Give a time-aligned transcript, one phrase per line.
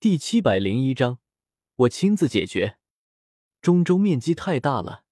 [0.00, 1.18] 第七百零一章，
[1.74, 2.78] 我亲自解决。
[3.60, 5.02] 中州面积太大了，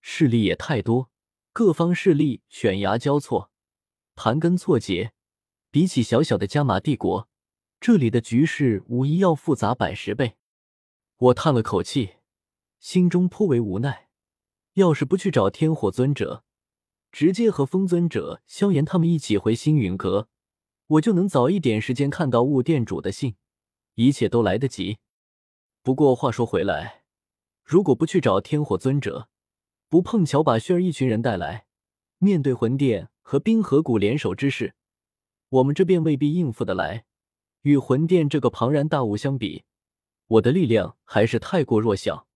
[0.00, 1.10] 势力也太多，
[1.52, 3.50] 各方势力悬崖交错，
[4.14, 5.12] 盘根错节。
[5.72, 7.28] 比起小小的加玛帝国，
[7.80, 10.36] 这里的局势无疑要复杂百十倍。
[11.16, 12.18] 我叹了口气，
[12.78, 14.08] 心中颇为无奈。
[14.74, 16.44] 要是不去找天火尊者，
[17.10, 20.28] 直接和风尊者、萧炎他们一起回星陨阁，
[20.86, 23.34] 我就能早一点时间看到雾店主的信。
[23.94, 24.98] 一切都来得及。
[25.82, 27.04] 不过话说回来，
[27.64, 29.28] 如果不去找天火尊者，
[29.88, 31.66] 不碰巧把薰儿一群人带来，
[32.18, 34.74] 面对魂殿和冰河谷联手之势，
[35.48, 37.04] 我们这边未必应付得来。
[37.62, 39.64] 与魂殿这个庞然大物相比，
[40.26, 42.26] 我的力量还是太过弱小。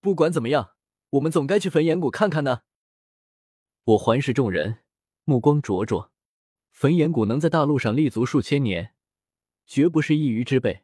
[0.00, 0.70] 不管怎么样，
[1.10, 2.62] 我们总该去焚炎谷看看呢。
[3.84, 4.78] 我环视众人，
[5.24, 6.12] 目光灼灼。
[6.70, 8.94] 焚炎谷能在大陆上立足数千年。
[9.68, 10.82] 绝不是一隅之辈，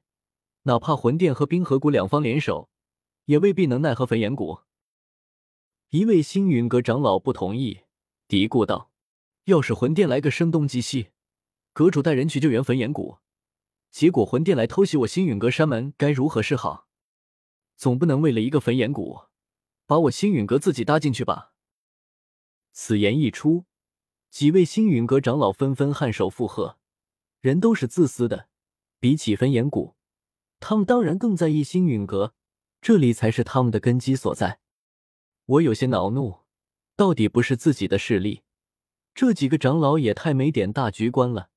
[0.65, 2.69] 哪怕魂殿和冰河谷两方联手，
[3.25, 4.61] 也未必能奈何焚炎谷。
[5.89, 7.81] 一位星陨阁长老不同意，
[8.29, 8.93] 嘀咕道
[9.45, 11.09] ：“要是魂殿来个声东击西，
[11.73, 13.17] 阁主带人去救援焚炎谷，
[13.91, 16.87] 结果魂殿来偷袭我星陨阁山门，该如何是好？
[17.77, 19.23] 总不能为了一个焚炎谷，
[19.87, 21.55] 把我星陨阁自己搭进去吧？”
[22.73, 23.65] 此言一出，
[24.29, 26.77] 几位星陨阁长老纷纷颔首附和。
[27.41, 28.49] 人都是自私的。
[29.05, 29.97] 比起焚炎谷，
[30.61, 32.33] 他们当然更在意星陨阁，
[32.81, 34.61] 这里才是他们的根基所在。
[35.45, 36.39] 我有些恼怒，
[36.97, 38.45] 到底不是自己的势力，
[39.15, 41.51] 这几个长老也太没点大局观了。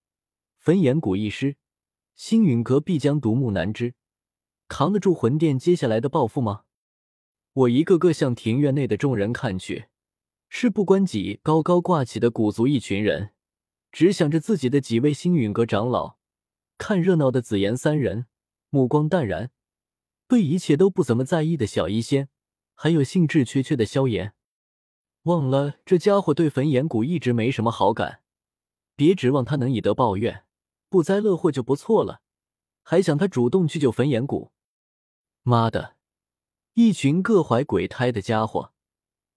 [0.57, 1.55] 焚炎谷一失，
[2.15, 3.93] 星陨阁必将独木难支，
[4.67, 6.63] 扛得住魂殿接下来的报复吗？
[7.53, 9.85] 我一个个向庭院内的众人看去，
[10.49, 13.31] 事不关己高高挂起的古族一群人，
[13.93, 16.16] 只想着自己的几位星陨阁长老。
[16.77, 18.27] 看热闹的紫妍三人
[18.69, 19.51] 目光淡然，
[20.27, 22.29] 对一切都不怎么在意的小医仙，
[22.73, 24.33] 还有兴致缺缺的萧炎，
[25.23, 28.21] 忘了这家伙对焚炎谷一直没什么好感。
[28.95, 30.45] 别指望他能以德报怨，
[30.89, 32.21] 不灾乐祸就不错了，
[32.83, 34.51] 还想他主动去救焚炎谷？
[35.43, 35.95] 妈的，
[36.73, 38.73] 一群各怀鬼胎的家伙，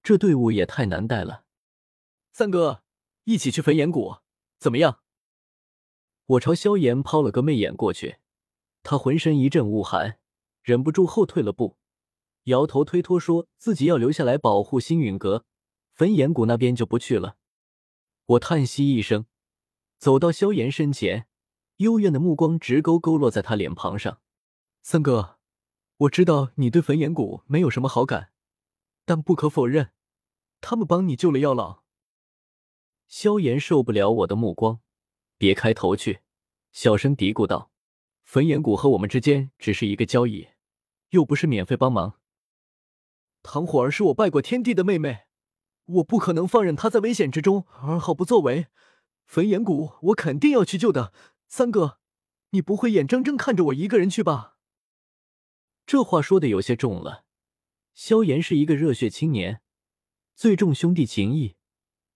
[0.02, 1.44] 这队伍也太难带了。
[2.32, 2.82] 三哥，
[3.24, 4.16] 一起去焚炎谷，
[4.58, 5.00] 怎么样？
[6.30, 8.18] 我朝萧炎抛了个媚眼过去，
[8.84, 10.20] 他浑身一阵恶寒，
[10.62, 11.76] 忍不住后退了步，
[12.44, 15.44] 摇头推脱说自己要留下来保护星陨阁，
[15.92, 17.36] 焚炎谷那边就不去了。
[18.26, 19.26] 我叹息一声，
[19.98, 21.26] 走到萧炎身前，
[21.78, 24.20] 幽怨的目光直勾勾落在他脸庞上。
[24.82, 25.38] 三哥，
[25.96, 28.30] 我知道你对焚炎谷没有什么好感，
[29.04, 29.90] 但不可否认，
[30.60, 31.82] 他们帮你救了药老。
[33.08, 34.78] 萧炎受不了我的目光。
[35.40, 36.20] 别开头去，
[36.70, 37.70] 小声嘀咕道
[38.24, 40.48] ：“焚炎谷和我们之间只是一个交易，
[41.12, 42.20] 又不是免费帮忙。
[43.42, 45.20] 唐火儿是我拜过天地的妹妹，
[45.86, 48.66] 我不可能放任她在危险之中而毫不作为。
[49.24, 51.14] 焚炎谷，我肯定要去救的。
[51.48, 52.00] 三哥，
[52.50, 54.58] 你不会眼睁睁看着我一个人去吧？”
[55.86, 57.24] 这话说的有些重了。
[57.94, 59.62] 萧炎是一个热血青年，
[60.34, 61.56] 最重兄弟情谊，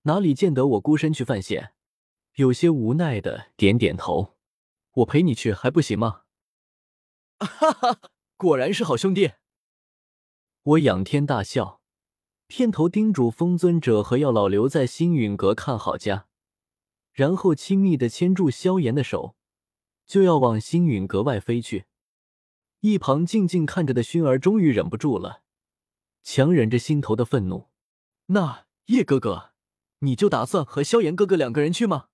[0.02, 1.73] 哪里见得我孤身去犯险？
[2.34, 4.34] 有些无奈的点点头，
[4.94, 6.22] 我陪你去还不行吗？
[7.38, 8.00] 哈哈，
[8.36, 9.34] 果然是好兄弟！
[10.62, 11.80] 我仰天大笑，
[12.48, 16.26] 片头叮嘱风尊者和药老留在星陨阁看好家，
[17.12, 19.36] 然后亲密的牵住萧炎的手，
[20.04, 21.84] 就要往星陨阁外飞去。
[22.80, 25.42] 一旁静静看着的薰儿终于忍不住了，
[26.24, 27.68] 强忍着心头的愤怒
[28.26, 29.52] ：“那叶哥哥，
[30.00, 32.08] 你就打算和萧炎哥哥两个人去吗？”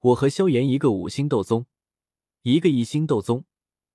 [0.00, 1.66] 我和萧炎一个五星斗宗，
[2.40, 3.44] 一个一星斗宗，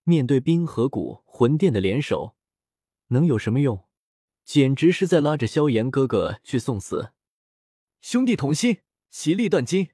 [0.03, 2.35] 面对冰河谷魂殿的联手，
[3.07, 3.87] 能有什么用？
[4.43, 7.11] 简直是在拉着萧炎哥哥去送死！
[8.01, 9.89] 兄弟同心，其利断金。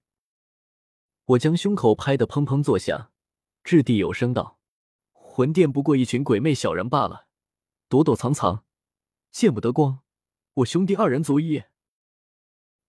[1.23, 3.13] 我将胸口拍得砰砰作响，
[3.63, 4.59] 掷地有声道
[5.13, 7.27] ：“魂殿不过一群鬼魅小人罢了，
[7.87, 8.65] 躲躲藏藏，
[9.31, 10.01] 见不得光。
[10.55, 11.63] 我兄弟二人足矣。”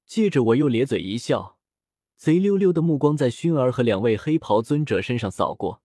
[0.04, 1.60] 接着我又咧嘴一笑。
[2.22, 5.82] 贼溜溜的目光在熏儿和两位黑袍尊者身上扫过。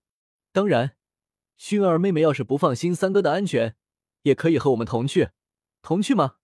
[0.52, 0.96] 当然，
[1.56, 3.76] 熏儿妹妹要是不放心三哥的安全，
[4.22, 5.30] 也可以和我们同去。
[5.82, 6.36] 同去吗？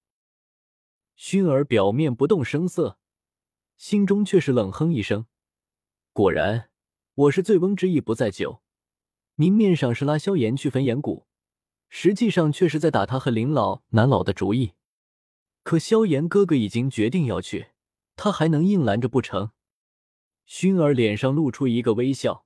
[1.16, 2.98] 熏儿表面不动声色，
[3.78, 5.28] 心中却是冷哼一声。
[6.12, 6.72] 果然，
[7.14, 8.64] 我是醉翁之意不在酒。
[9.36, 11.28] 明面上是拉萧炎去焚炎谷，
[11.88, 14.74] 实际上却是在打他和林老、南老的主意。
[15.62, 17.68] 可萧炎哥哥已经决定要去，
[18.16, 19.52] 他还能硬拦着不成？
[20.48, 22.46] 薰儿脸上露出一个微笑，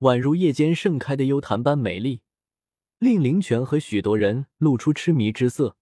[0.00, 2.22] 宛如夜间盛开的幽潭般美丽，
[2.98, 5.76] 令林泉和许多人露出痴迷之色。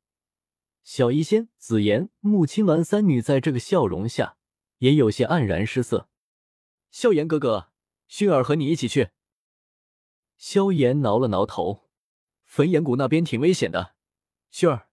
[0.82, 4.36] 小医仙、紫妍、穆青鸾三女在这个笑容下，
[4.78, 6.08] 也有些黯然失色。
[6.90, 7.70] 萧炎哥哥，
[8.08, 9.10] 薰儿和你一起去。
[10.36, 11.90] 萧炎挠了挠头，
[12.44, 13.94] 焚炎谷那边挺危险的，
[14.50, 14.88] 薰儿，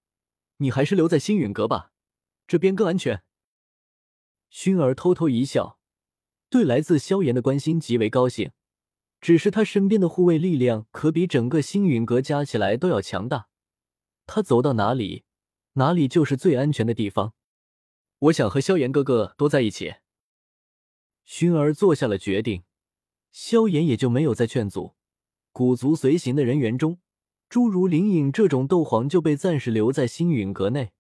[0.58, 1.94] 你还是留在星陨阁吧，
[2.46, 3.24] 这边更安全。
[4.52, 5.77] 薰儿偷偷一笑，
[6.50, 8.52] 对来自萧炎的关心极为高兴。
[9.20, 13.48] 只是他身边的护卫力量可比整个星陨阁加起来都要强大，
[14.28, 15.24] 他走到哪里，
[15.74, 17.34] 哪里就是最安全的地方。
[18.20, 19.96] 我想和萧炎哥哥多在一起。
[21.26, 22.64] 薰儿做下了决定，
[23.32, 24.96] 萧炎也就没有再劝阻。
[25.52, 27.00] 古族随行的人员中，
[27.50, 30.92] 诸如灵隐这种斗皇就被暂时留在星陨阁内。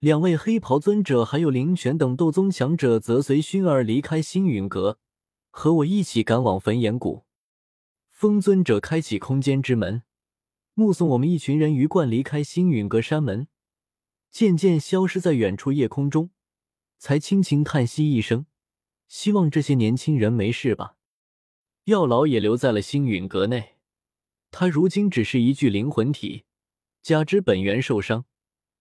[0.00, 5.00] 两位黑袍尊者还有灵泉等斗宗强者则随熏儿离开星陨阁，
[5.50, 7.24] 和我一起赶往焚炎谷。
[8.10, 10.04] 风尊者开启空间之门，
[10.74, 13.48] 目送我们一群人鱼贯离开星陨阁山门，
[14.30, 16.30] 渐渐消失在远处夜空中，
[16.98, 18.46] 才轻轻叹息一声。
[19.08, 20.94] 希望这些年轻人没事吧。
[21.84, 23.78] 药老也留在了星陨阁内，
[24.52, 26.44] 他如今只是一具灵魂体，
[27.02, 28.26] 加之本源受伤，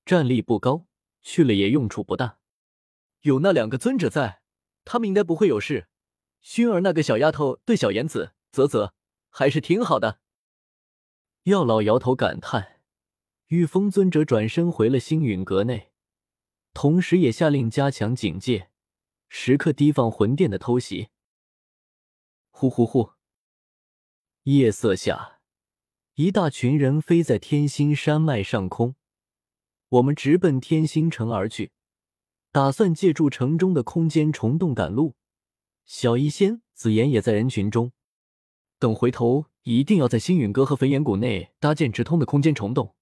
[0.06, 0.87] 战力不高，
[1.28, 2.40] 去了也用处不大。
[3.24, 4.42] 有那两个尊者在，
[4.86, 5.90] 他们应该不会有事。
[6.42, 8.94] 薰儿那个小丫头对小言子啧啧，
[9.30, 10.22] 还是挺好的。
[11.44, 12.80] 药老摇头感叹，
[13.48, 15.92] 御风尊者转身回了星陨阁内，
[16.74, 18.70] 同时也下令加强警戒。
[19.28, 21.10] 时刻提防魂殿的偷袭。
[22.52, 23.12] 呼呼呼！
[24.44, 25.42] 夜色下，
[26.14, 28.96] 一大群人飞在天星山脉上空。
[29.90, 31.72] 我们直奔天星城而去，
[32.52, 35.16] 打算借助城中的空间虫洞赶路。
[35.86, 37.92] 小医仙、紫妍也在人群中。
[38.80, 42.96] 等回头，一定要在星陨阁和焚炎谷内搭建直通的空间虫洞，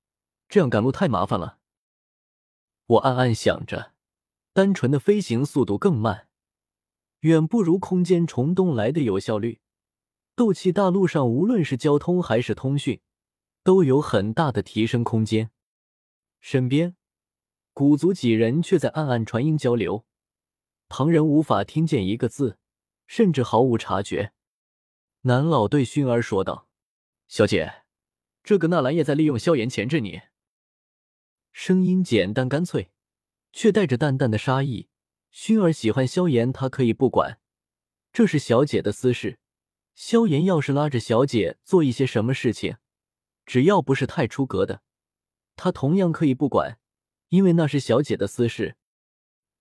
[0.47, 1.57] 这样赶路太麻烦了。
[2.85, 3.93] 我暗暗想着。
[4.53, 6.29] 单纯的飞行速度更慢，
[7.19, 9.59] 远不如空间虫洞来的有效率。
[10.33, 13.01] 斗气大陆上，无论是交通还是通讯，
[13.63, 15.51] 都有很大的提升空间。
[16.47, 16.95] 身边，
[17.73, 20.05] 古族几人却在暗暗传音交流，
[20.87, 22.59] 旁人无法听见一个字，
[23.07, 24.31] 甚至毫无察觉。
[25.21, 26.67] 南老对薰儿说道
[27.27, 27.85] ：“小姐，
[28.43, 30.21] 这个纳兰叶在利用萧炎钳制你。”
[31.51, 32.91] 声音简单干脆。
[33.51, 34.89] 却带着淡淡的杀意。
[35.33, 37.39] 薰儿喜欢萧炎，他可以不管，
[38.13, 39.39] 这是小姐的私事。
[39.95, 42.77] 萧炎要是拉着小姐做一些什么事情，
[43.47, 44.83] 只要不是太出格的，
[45.55, 46.79] 他同样可以不管，
[47.29, 48.75] 因为那是小姐的私事。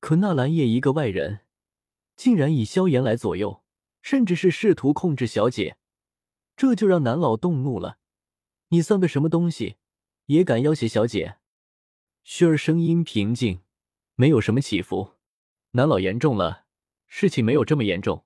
[0.00, 1.40] 可纳兰叶一个外人，
[2.16, 3.62] 竟然以萧炎来左右，
[4.02, 5.78] 甚至是试图控制小姐，
[6.56, 7.98] 这就让南老动怒了。
[8.68, 9.76] 你算个什么东西，
[10.26, 11.38] 也敢要挟小姐？
[12.24, 13.60] 薰儿声音平静。
[14.16, 15.14] 没有什么起伏，
[15.72, 16.66] 南老严重了，
[17.08, 18.24] 事情没有这么严重，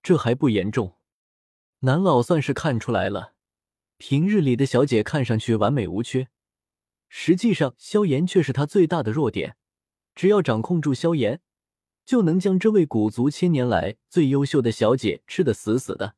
[0.00, 0.96] 这还不严重。
[1.80, 3.34] 南老算是看出来了，
[3.96, 6.28] 平日里的小姐看上去完美无缺，
[7.12, 9.56] 实际上萧炎却是他最大的弱点。
[10.14, 11.42] 只要掌控住萧炎，
[12.06, 16.14] 就能将这位古族千年来最优秀的小姐吃得死死的。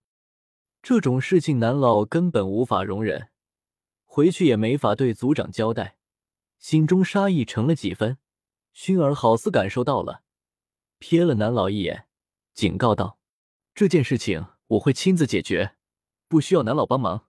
[0.82, 3.30] 这种事情南老根本无法容忍，
[4.04, 5.96] 回去也没法对族长交代，
[6.58, 8.18] 心中杀意成了几分。
[8.74, 10.22] 薰儿好似感受到了，
[11.00, 12.06] 瞥了南老一眼，
[12.52, 13.18] 警告道
[13.74, 15.76] ：“这件事情我会亲自解决，
[16.28, 17.26] 不需要南老帮忙。”